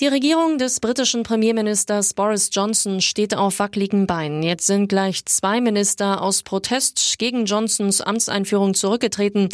Die 0.00 0.06
Regierung 0.06 0.58
des 0.58 0.78
britischen 0.78 1.24
Premierministers 1.24 2.14
Boris 2.14 2.50
Johnson 2.52 3.00
steht 3.00 3.34
auf 3.34 3.58
wackeligen 3.58 4.06
Beinen. 4.06 4.44
Jetzt 4.44 4.68
sind 4.68 4.86
gleich 4.86 5.24
zwei 5.24 5.60
Minister 5.60 6.22
aus 6.22 6.44
Protest 6.44 7.18
gegen 7.18 7.46
Johnsons 7.46 8.00
Amtseinführung 8.00 8.74
zurückgetreten. 8.74 9.48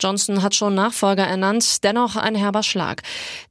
Johnson 0.00 0.42
hat 0.42 0.56
schon 0.56 0.74
Nachfolger 0.74 1.22
ernannt, 1.22 1.84
dennoch 1.84 2.16
ein 2.16 2.34
herber 2.34 2.64
Schlag. 2.64 3.02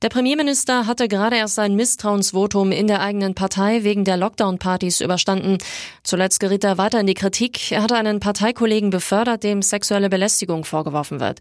Der 0.02 0.10
Premierminister 0.10 0.86
hatte 0.86 1.08
gerade 1.08 1.38
erst 1.38 1.56
sein 1.56 1.78
Misstrauensvotum 1.78 2.74
in 2.74 2.88
der 2.88 3.00
eigenen 3.00 3.36
Partei 3.36 3.86
wegen 3.86 4.04
der 4.04 4.18
Lockdown-Partys 4.18 5.00
überstanden. 5.00 5.60
Zuletzt 6.04 6.42
geriet 6.42 6.66
er 6.66 6.78
weiter 6.78 7.00
in 7.00 7.08
die 7.08 7.14
Kritik. 7.14 7.72
Er 7.72 7.84
hatte 7.84 7.96
einen 7.96 8.20
Parteikollegen 8.20 8.90
befördert, 8.90 9.46
dem 9.46 9.62
sexuelle 9.62 10.10
Belästigung 10.10 10.66
vorgeworfen 10.66 11.22
wird. 11.22 11.40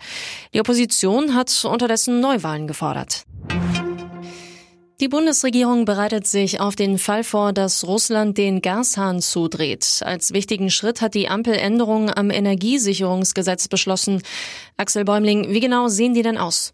Die 0.55 0.61
Opposition 0.61 1.35
hat 1.35 1.65
unterdessen 1.65 2.21
Neuwahlen 2.21 2.69
gefordert. 2.69 3.25
Die 5.03 5.09
Bundesregierung 5.09 5.85
bereitet 5.85 6.29
sich 6.29 6.61
auf 6.61 6.77
den 6.77 6.97
Fall 6.97 7.25
vor, 7.25 7.53
dass 7.53 7.85
Russland 7.85 8.39
den 8.39 8.63
Gashahn 8.63 9.21
zudreht. 9.21 10.01
Als 10.05 10.33
wichtigen 10.33 10.71
Schritt 10.71 11.01
hat 11.01 11.15
die 11.15 11.27
Ampel 11.27 11.55
Änderungen 11.55 12.09
am 12.09 12.31
Energiesicherungsgesetz 12.31 13.67
beschlossen. 13.67 14.23
Axel 14.77 15.05
Bäumling, 15.05 15.53
wie 15.53 15.59
genau 15.59 15.89
sehen 15.89 16.15
die 16.15 16.23
denn 16.23 16.39
aus? 16.39 16.73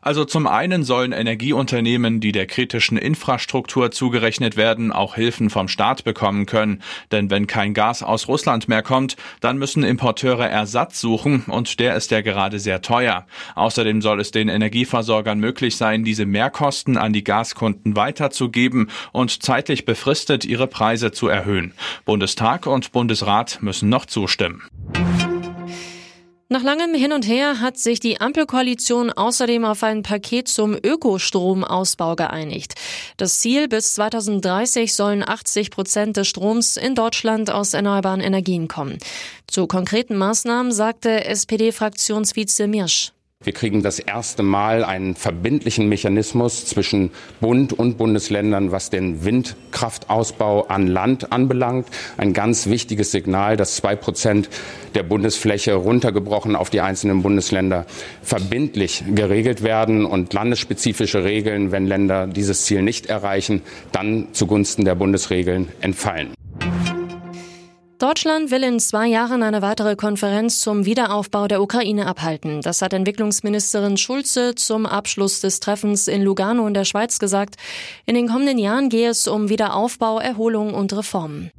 Also 0.00 0.24
zum 0.24 0.46
einen 0.46 0.84
sollen 0.84 1.12
Energieunternehmen, 1.12 2.20
die 2.20 2.32
der 2.32 2.46
kritischen 2.46 2.96
Infrastruktur 2.96 3.90
zugerechnet 3.90 4.56
werden, 4.56 4.92
auch 4.92 5.16
Hilfen 5.16 5.50
vom 5.50 5.68
Staat 5.68 6.04
bekommen 6.04 6.46
können. 6.46 6.82
Denn 7.10 7.30
wenn 7.30 7.46
kein 7.46 7.74
Gas 7.74 8.02
aus 8.02 8.28
Russland 8.28 8.68
mehr 8.68 8.82
kommt, 8.82 9.16
dann 9.40 9.58
müssen 9.58 9.82
Importeure 9.82 10.48
Ersatz 10.48 11.00
suchen 11.00 11.44
und 11.46 11.80
der 11.80 11.96
ist 11.96 12.10
ja 12.10 12.20
gerade 12.20 12.58
sehr 12.58 12.80
teuer. 12.80 13.26
Außerdem 13.54 14.00
soll 14.00 14.20
es 14.20 14.30
den 14.30 14.48
Energieversorgern 14.48 15.38
möglich 15.38 15.76
sein, 15.76 16.04
diese 16.04 16.26
Mehrkosten 16.26 16.96
an 16.96 17.12
die 17.12 17.24
Gaskunden 17.24 17.96
weiterzugeben 17.96 18.90
und 19.12 19.42
zeitlich 19.42 19.84
befristet 19.84 20.44
ihre 20.44 20.68
Preise 20.68 21.12
zu 21.12 21.28
erhöhen. 21.28 21.72
Bundestag 22.04 22.66
und 22.66 22.92
Bundesrat 22.92 23.58
müssen 23.60 23.88
noch 23.88 24.06
zustimmen. 24.06 24.62
Nach 26.58 26.64
langem 26.64 26.92
Hin 26.92 27.12
und 27.12 27.24
Her 27.24 27.60
hat 27.60 27.78
sich 27.78 28.00
die 28.00 28.20
Ampelkoalition 28.20 29.12
außerdem 29.12 29.64
auf 29.64 29.84
ein 29.84 30.02
Paket 30.02 30.48
zum 30.48 30.74
Ökostromausbau 30.74 32.16
geeinigt. 32.16 32.74
Das 33.16 33.38
Ziel 33.38 33.68
bis 33.68 33.94
2030 33.94 34.92
sollen 34.92 35.22
80 35.22 35.70
Prozent 35.70 36.16
des 36.16 36.26
Stroms 36.26 36.76
in 36.76 36.96
Deutschland 36.96 37.48
aus 37.48 37.74
erneuerbaren 37.74 38.20
Energien 38.20 38.66
kommen. 38.66 38.98
Zu 39.46 39.68
konkreten 39.68 40.16
Maßnahmen 40.16 40.72
sagte 40.72 41.26
SPD-Fraktionsvize 41.26 42.66
Mirsch. 42.66 43.12
Wir 43.48 43.54
kriegen 43.54 43.82
das 43.82 43.98
erste 43.98 44.42
Mal 44.42 44.84
einen 44.84 45.14
verbindlichen 45.14 45.88
Mechanismus 45.88 46.66
zwischen 46.66 47.12
Bund 47.40 47.72
und 47.72 47.96
Bundesländern, 47.96 48.72
was 48.72 48.90
den 48.90 49.24
Windkraftausbau 49.24 50.66
an 50.66 50.86
Land 50.86 51.32
anbelangt. 51.32 51.86
Ein 52.18 52.34
ganz 52.34 52.66
wichtiges 52.66 53.10
Signal, 53.10 53.56
dass 53.56 53.76
zwei 53.76 53.96
Prozent 53.96 54.50
der 54.94 55.02
Bundesfläche 55.02 55.72
runtergebrochen 55.74 56.56
auf 56.56 56.68
die 56.68 56.82
einzelnen 56.82 57.22
Bundesländer 57.22 57.86
verbindlich 58.22 59.04
geregelt 59.14 59.62
werden 59.62 60.04
und 60.04 60.34
landesspezifische 60.34 61.24
Regeln, 61.24 61.72
wenn 61.72 61.86
Länder 61.86 62.26
dieses 62.26 62.66
Ziel 62.66 62.82
nicht 62.82 63.06
erreichen, 63.06 63.62
dann 63.92 64.28
zugunsten 64.32 64.84
der 64.84 64.94
Bundesregeln 64.94 65.68
entfallen. 65.80 66.37
Deutschland 67.98 68.52
will 68.52 68.62
in 68.62 68.78
zwei 68.78 69.08
Jahren 69.08 69.42
eine 69.42 69.60
weitere 69.60 69.96
Konferenz 69.96 70.60
zum 70.60 70.84
Wiederaufbau 70.84 71.48
der 71.48 71.60
Ukraine 71.60 72.06
abhalten. 72.06 72.60
Das 72.60 72.80
hat 72.80 72.92
Entwicklungsministerin 72.92 73.96
Schulze 73.96 74.54
zum 74.54 74.86
Abschluss 74.86 75.40
des 75.40 75.58
Treffens 75.58 76.06
in 76.06 76.22
Lugano 76.22 76.68
in 76.68 76.74
der 76.74 76.84
Schweiz 76.84 77.18
gesagt. 77.18 77.56
In 78.06 78.14
den 78.14 78.28
kommenden 78.28 78.58
Jahren 78.58 78.88
gehe 78.88 79.08
es 79.08 79.26
um 79.26 79.48
Wiederaufbau, 79.48 80.20
Erholung 80.20 80.74
und 80.74 80.96
Reformen. 80.96 81.50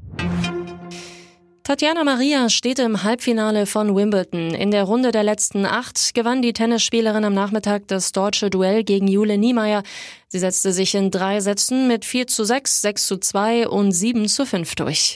Tatjana 1.64 2.06
Maria 2.06 2.48
steht 2.48 2.80
im 2.80 3.04
Halbfinale 3.04 3.66
von 3.66 3.94
Wimbledon. 3.94 4.54
In 4.54 4.72
der 4.72 4.86
Runde 4.86 5.12
der 5.12 5.24
letzten 5.24 5.66
acht 5.66 6.14
gewann 6.14 6.42
die 6.42 6.54
Tennisspielerin 6.54 7.26
am 7.26 7.34
Nachmittag 7.34 7.90
das 7.90 8.14
deutsche 8.14 8.50
Duell 8.50 8.86
gegen 8.86 9.10
Jule 9.10 9.38
Niemeyer. 9.38 9.84
Sie 10.30 10.40
setzte 10.40 10.72
sich 10.72 10.96
in 10.96 11.12
drei 11.12 11.42
Sätzen 11.42 11.90
mit 11.90 12.06
4 12.06 12.28
zu 12.28 12.46
6, 12.46 12.82
6 12.82 13.08
zu 13.08 13.18
2 13.18 13.68
und 13.68 13.92
7 13.92 14.30
zu 14.30 14.46
5 14.46 14.76
durch. 14.76 15.16